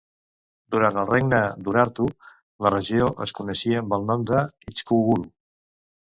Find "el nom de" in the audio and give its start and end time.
3.99-4.41